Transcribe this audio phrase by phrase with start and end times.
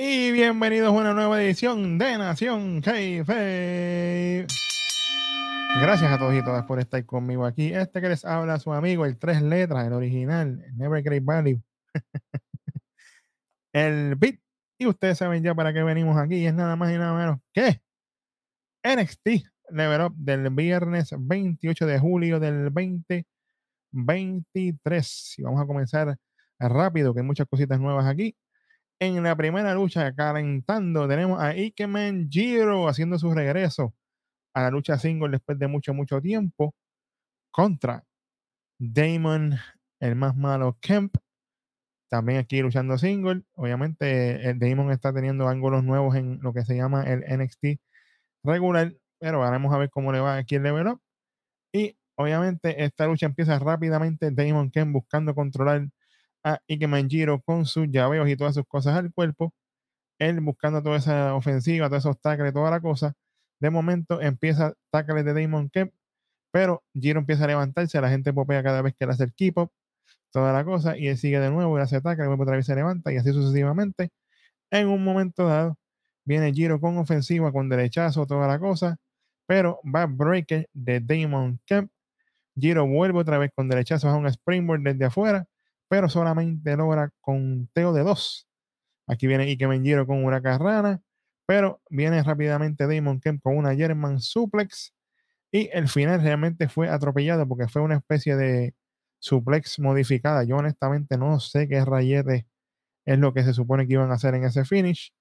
[0.00, 4.46] Y bienvenidos a una nueva edición de Nación Keife.
[5.80, 7.74] Gracias a todos y todas por estar conmigo aquí.
[7.74, 11.60] Este que les habla su amigo, el tres letras, el original, el Never Great Value.
[13.72, 14.38] el beat.
[14.78, 16.46] Y ustedes saben ya para qué venimos aquí.
[16.46, 17.80] Es nada más y nada menos que
[18.84, 19.28] NXT
[19.70, 25.38] Level Up del viernes 28 de julio del 2023.
[25.38, 26.16] Y vamos a comenzar
[26.60, 28.36] rápido, que hay muchas cositas nuevas aquí.
[29.00, 33.94] En la primera lucha, calentando, tenemos a Ikemen Jiro haciendo su regreso
[34.54, 36.74] a la lucha single después de mucho, mucho tiempo
[37.52, 38.04] contra
[38.80, 39.54] Damon,
[40.00, 41.16] el más malo Kemp.
[42.10, 43.44] También aquí luchando single.
[43.54, 47.80] Obviamente, el Damon está teniendo ángulos nuevos en lo que se llama el NXT
[48.42, 51.00] regular, pero vamos a ver cómo le va aquí el level up.
[51.72, 54.32] Y obviamente, esta lucha empieza rápidamente.
[54.32, 55.88] Damon Kemp buscando controlar
[56.44, 59.52] a Ikemen Jiro con sus llaveos y todas sus cosas al cuerpo.
[60.18, 63.14] Él buscando toda esa ofensiva, todos esos tackles, toda la cosa.
[63.60, 65.92] De momento empieza tackles de Damon Kemp,
[66.52, 69.58] pero Giro empieza a levantarse, la gente popea cada vez que le hace el keep
[69.58, 69.70] up,
[70.32, 72.74] toda la cosa, y él sigue de nuevo y hace tackle, luego otra vez se
[72.74, 74.10] levanta y así sucesivamente.
[74.70, 75.78] En un momento dado,
[76.24, 78.98] viene Giro con ofensiva, con derechazo, toda la cosa,
[79.46, 81.90] pero va breaker de Damon Kemp.
[82.56, 85.46] Giro vuelve otra vez con derechazo a un springboard desde afuera,
[85.88, 88.48] pero solamente logra conteo de dos.
[89.06, 91.00] Aquí viene Ike Giro con una carrana,
[91.46, 94.92] pero viene rápidamente Damon Kemp con una German suplex
[95.50, 98.74] y el final realmente fue atropellado porque fue una especie de
[99.18, 100.44] suplex modificada.
[100.44, 102.46] Yo honestamente no sé qué rayete
[103.06, 105.14] es lo que se supone que iban a hacer en ese finish,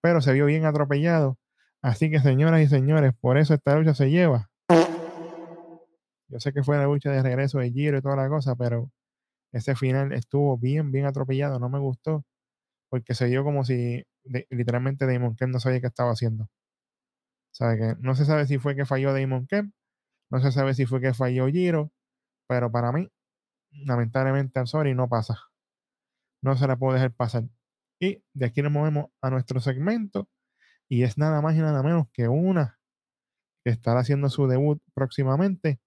[0.00, 1.38] pero se vio bien atropellado.
[1.82, 4.50] Así que señoras y señores, por eso esta lucha se lleva.
[6.28, 8.90] Yo sé que fue la lucha de regreso de Giro y toda la cosa, pero
[9.54, 11.58] ese final estuvo bien, bien atropellado.
[11.58, 12.24] No me gustó
[12.90, 14.04] porque se vio como si
[14.50, 16.48] literalmente Damon Kemp no sabía qué estaba haciendo.
[17.52, 19.72] ¿Sabe que no se sabe si fue que falló Damon Kemp,
[20.30, 21.92] no se sabe si fue que falló Giro,
[22.48, 23.10] pero para mí,
[23.72, 25.38] lamentablemente, I'm sorry, no pasa.
[26.42, 27.44] No se la puedo dejar pasar.
[28.00, 30.28] Y de aquí nos movemos a nuestro segmento
[30.88, 32.78] y es nada más y nada menos que una
[33.64, 35.80] que estará haciendo su debut próximamente.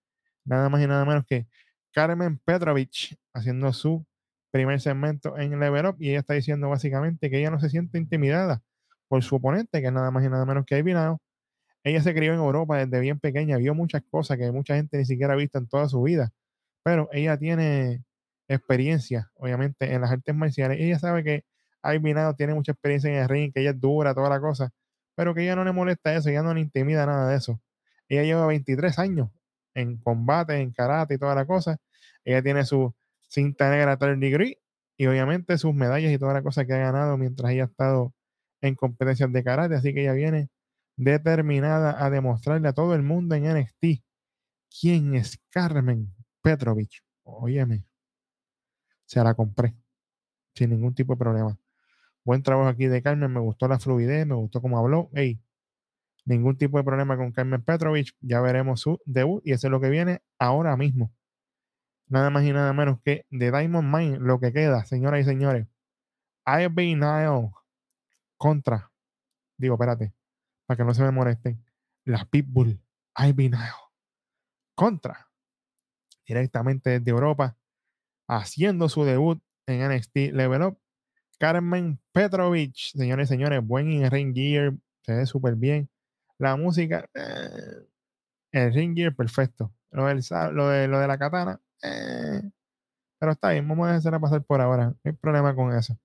[0.46, 1.48] Nada más y nada menos que
[1.94, 4.06] Carmen Petrovich haciendo su
[4.52, 7.98] primer segmento en Level Up y ella está diciendo básicamente que ella no se siente
[7.98, 8.62] intimidada
[9.08, 10.94] por su oponente, que es nada más y nada menos que Ivy
[11.84, 15.06] Ella se crió en Europa desde bien pequeña, vio muchas cosas que mucha gente ni
[15.06, 16.32] siquiera ha visto en toda su vida,
[16.84, 18.04] pero ella tiene
[18.48, 20.80] experiencia, obviamente, en las artes marciales.
[20.80, 21.46] Ella sabe que
[21.84, 24.72] Ivy tiene mucha experiencia en el ring, que ella es dura, toda la cosa,
[25.16, 27.62] pero que ella no le molesta eso, ella no le intimida nada de eso.
[28.10, 29.30] Ella lleva 23 años
[29.78, 31.78] en combate, en karate y toda la cosa.
[32.26, 32.94] Ella tiene su
[33.30, 34.60] cinta negra third degree
[34.98, 38.14] y obviamente sus medallas y toda la cosa que ha ganado mientras ella ha estado
[38.62, 39.76] en competencias de karate.
[39.76, 40.50] Así que ella viene
[40.96, 44.04] determinada a demostrarle a todo el mundo en NXT
[44.82, 47.04] quién es Carmen Petrovich.
[47.24, 47.86] Óyeme,
[49.06, 49.76] se la compré
[50.56, 51.58] sin ningún tipo de problema.
[52.24, 55.10] Buen trabajo aquí de Carmen, me gustó la fluidez, me gustó cómo habló.
[55.14, 55.40] Hey,
[56.28, 58.14] ningún tipo de problema con Carmen Petrovich.
[58.22, 61.12] Ya veremos su debut y eso es lo que viene ahora mismo
[62.10, 65.68] nada más y nada menos que de Diamond Mine, lo que queda, señoras y señores.
[66.46, 67.52] Ivy Nile
[68.38, 68.92] contra,
[69.58, 70.14] digo, espérate,
[70.66, 71.64] para que no se me molesten,
[72.06, 72.82] la Pitbull,
[73.18, 73.72] Ivy Nile
[74.76, 75.30] contra,
[76.26, 77.58] directamente desde Europa,
[78.28, 80.80] haciendo su debut en NXT Level Up,
[81.40, 85.90] Carmen Petrovich, señores y señores, buen ring gear, se ve súper bien.
[86.40, 87.88] La música, eh,
[88.52, 89.74] el ring gear, perfecto.
[89.92, 92.42] Lo, lo, de, lo de la katana, eh,
[93.20, 94.88] pero está bien, vamos a dejar pasar por ahora.
[94.88, 95.98] No hay problema con eso.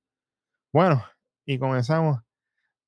[0.73, 1.05] Bueno,
[1.47, 2.21] y comenzamos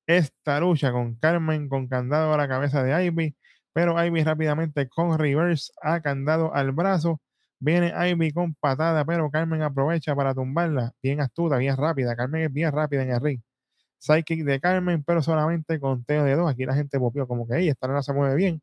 [0.07, 3.35] esta lucha con Carmen con candado a la cabeza de Ivy,
[3.73, 7.21] pero Ivy rápidamente con reverse a candado al brazo.
[7.59, 10.93] Viene Ivy con patada, pero Carmen aprovecha para tumbarla.
[11.03, 12.15] Bien astuta, bien rápida.
[12.15, 13.41] Carmen es bien rápida en el ring.
[14.05, 16.49] Sidekick de Carmen, pero solamente con teo de dos.
[16.49, 18.61] Aquí la gente popió como que ella, esta no se mueve bien.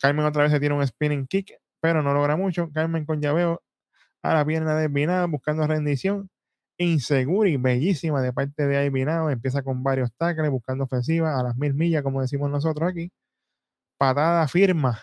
[0.00, 2.70] Carmen otra vez se tiene un spinning kick pero no logra mucho.
[2.72, 3.62] Carmen con llaveo
[4.22, 6.30] a la pierna desvinada, buscando rendición.
[6.78, 9.30] Insegura y bellísima de parte de Aibinado.
[9.30, 13.12] Empieza con varios tackles, buscando ofensiva a las mil millas, como decimos nosotros aquí.
[13.98, 15.02] Patada firma,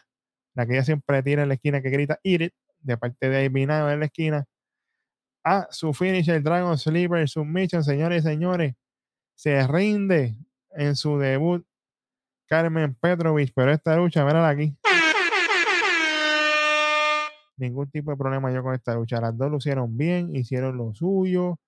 [0.55, 3.91] la que ella siempre tira en la esquina, que grita Irit, de parte de Aibinado
[3.91, 4.45] en la esquina.
[5.45, 8.75] A su finish, el Dragon Sleeper Submission, señores y señores.
[9.35, 10.35] Se rinde
[10.71, 11.65] en su debut
[12.47, 14.77] Carmen Petrovich, pero esta lucha, verá aquí
[17.57, 19.21] ningún tipo de problema yo con esta lucha.
[19.21, 21.59] Las dos lucieron bien, hicieron lo suyo.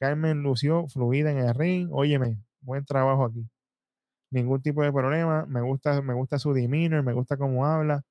[0.00, 1.88] Carmen lució fluida en el ring.
[1.92, 3.46] Óyeme, buen trabajo aquí.
[4.30, 5.46] Ningún tipo de problema.
[5.46, 8.02] Me gusta, me gusta su demeanor, me gusta cómo habla.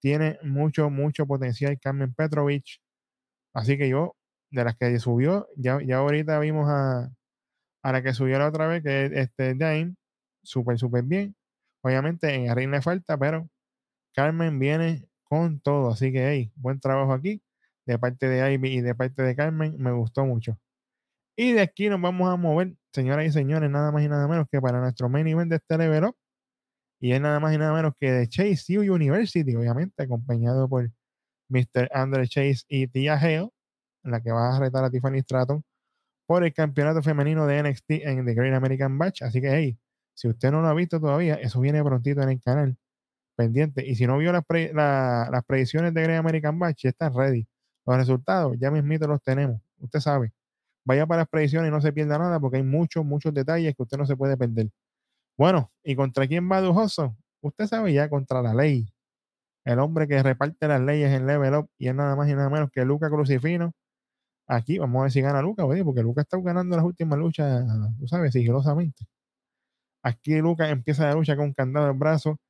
[0.00, 2.80] Tiene mucho, mucho potencial Carmen Petrovich.
[3.54, 4.16] Así que yo,
[4.50, 7.10] de las que subió, ya, ya ahorita vimos a,
[7.82, 9.94] a la que subió la otra vez, que es este Dame,
[10.42, 11.36] súper, súper bien.
[11.82, 13.48] Obviamente en Ring le falta, pero
[14.14, 15.92] Carmen viene con todo.
[15.92, 17.42] Así que, hey, buen trabajo aquí
[17.86, 19.76] de parte de Ivy y de parte de Carmen.
[19.78, 20.58] Me gustó mucho.
[21.36, 24.46] Y de aquí nos vamos a mover, señoras y señores, nada más y nada menos
[24.50, 26.16] que para nuestro main event de este level up.
[27.00, 30.90] Y es nada más y nada menos que de Chase U University, obviamente, acompañado por
[31.48, 31.88] Mr.
[31.92, 33.50] Andrew Chase y Tia Hale,
[34.02, 35.64] la que va a retar a Tiffany Stratton
[36.30, 39.22] por el campeonato femenino de NXT en The Great American Batch.
[39.22, 39.76] Así que, hey,
[40.14, 42.78] si usted no lo ha visto todavía, eso viene prontito en el canal,
[43.34, 43.84] pendiente.
[43.84, 47.48] Y si no vio las, las predicciones de Great American Batch, ya están ready.
[47.84, 49.60] Los resultados, ya mismito los tenemos.
[49.78, 50.32] Usted sabe
[50.84, 53.82] vaya para las predicciones y no se pierda nada porque hay muchos, muchos detalles que
[53.82, 54.70] usted no se puede perder.
[55.36, 57.16] Bueno, ¿y contra quién va Dujoso?
[57.40, 58.86] Usted sabe ya, contra la ley.
[59.64, 62.50] El hombre que reparte las leyes en Level Up y es nada más y nada
[62.50, 63.72] menos que Luca Crucifino.
[64.52, 67.64] Aquí vamos a ver si gana Luca, porque Luca está ganando las últimas luchas,
[68.00, 69.06] tú sabes, sigilosamente.
[70.02, 72.40] Aquí Luca empieza la lucha con un candado en brazo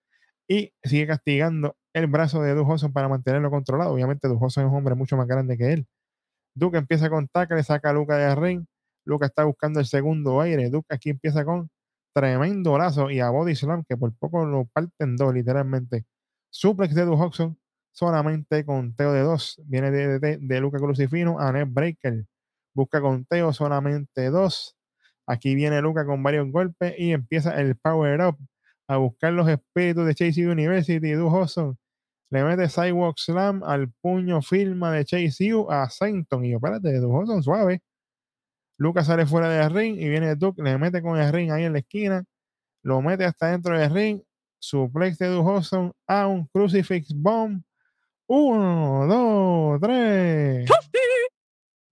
[0.49, 3.93] y sigue castigando el brazo de Dujoso para mantenerlo controlado.
[3.93, 5.87] Obviamente Dujoso es un hombre mucho más grande que él.
[6.55, 8.65] Duke empieza con le saca a Luca de ring.
[9.05, 10.71] Luca está buscando el segundo aire.
[10.71, 11.71] Duke aquí empieza con
[12.15, 16.07] tremendo lazo y a Body Slam que por poco lo parten dos, literalmente.
[16.51, 17.59] Suplex de Duke Hodgson
[17.93, 19.61] solamente conteo de dos.
[19.67, 22.25] Viene de, de, Luca Crucifino a Breaker.
[22.75, 24.77] Busca conteo solamente dos.
[25.27, 28.39] Aquí viene Luca con varios golpes y empieza el Power Up
[28.89, 31.13] a buscar los espíritus de Chase University.
[31.13, 31.79] Duke Hodgson
[32.31, 36.45] le mete Sidewalk Slam al puño firma de Chase U a Sainton.
[36.45, 37.81] Y yo, espérate, dos son suaves.
[38.79, 41.75] Lucas sale fuera del ring y viene Duke, le mete con el ring ahí en
[41.75, 42.25] la esquina,
[42.83, 44.23] lo mete hasta dentro del ring,
[44.59, 47.63] suplex de Duke a un Crucifix Bomb.
[48.33, 50.71] Uno, dos, tres.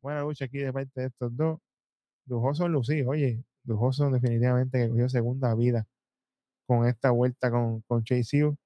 [0.01, 1.59] Buena lucha aquí de parte de estos dos.
[2.27, 5.89] Dujoso lucido, oye, Dujoso definitivamente que cogió segunda vida
[6.69, 8.57] con esta vuelta con, con Chase U.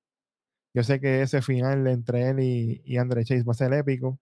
[0.75, 4.19] Yo sé que ese final entre él y, y Andre Chase va a ser épico.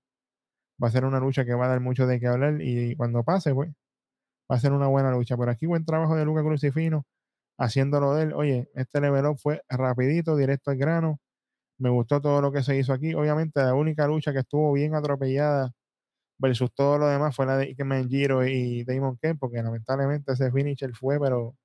[0.81, 3.25] Va a ser una lucha que va a dar mucho de qué hablar y cuando
[3.25, 3.73] pase, pues,
[4.51, 5.37] va a ser una buena lucha.
[5.37, 7.05] Por aquí, buen trabajo de Luca Crucifino
[7.59, 8.33] haciéndolo de él.
[8.35, 11.19] Oye, este level up fue rapidito, directo al grano.
[11.81, 13.15] Me gustó todo lo que se hizo aquí.
[13.15, 15.73] Obviamente, la única lucha que estuvo bien atropellada
[16.39, 20.53] versus todo lo demás fue la de Ikemen Giro y Damon Kemp, porque lamentablemente ese
[20.53, 21.57] finisher fue, pero.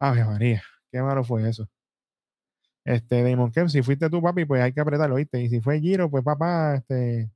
[0.00, 1.68] Ave María, qué malo fue eso.
[2.84, 5.40] Este, Damon Kemp, si fuiste tú, papi, pues hay que apretarlo, ¿viste?
[5.40, 7.30] Y si fue Giro, pues papá, este.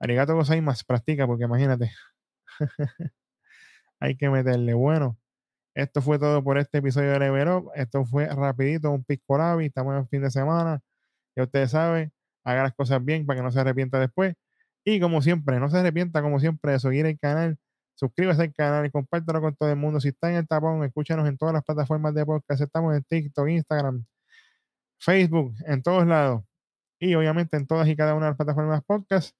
[0.00, 1.92] Arigato más practica, porque imagínate.
[4.00, 4.74] hay que meterle.
[4.74, 5.18] Bueno,
[5.74, 7.70] esto fue todo por este episodio de Level Up.
[7.74, 9.66] Esto fue rapidito, un pisco labi.
[9.66, 10.80] Estamos en fin de semana.
[11.36, 12.12] Ya ustedes saben,
[12.44, 14.34] haga las cosas bien para que no se arrepienta después.
[14.84, 17.58] Y como siempre, no se arrepienta, como siempre, de seguir el canal.
[17.94, 20.00] Suscríbase al canal y compártelo con todo el mundo.
[20.00, 22.60] Si está en el tapón, escúchanos en todas las plataformas de podcast.
[22.62, 24.04] Estamos en TikTok, Instagram,
[24.98, 26.44] Facebook, en todos lados.
[26.98, 29.36] Y obviamente en todas y cada una de las plataformas podcast.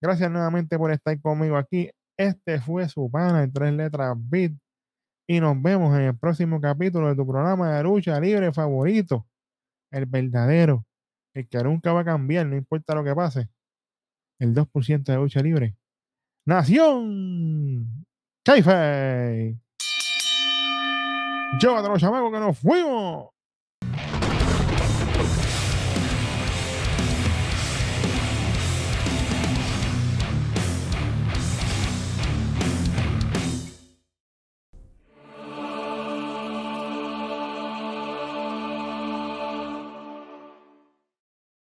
[0.00, 1.90] Gracias nuevamente por estar conmigo aquí.
[2.16, 4.52] Este fue su pana en tres letras Beat.
[5.30, 9.26] Y nos vemos en el próximo capítulo de tu programa de lucha libre favorito.
[9.90, 10.86] El verdadero.
[11.34, 13.50] El que nunca va a cambiar, no importa lo que pase.
[14.40, 15.76] El 2% de lucha libre.
[16.46, 18.06] Nación.
[18.42, 19.58] Chaife.
[21.60, 23.28] A los chamacos que nos fuimos.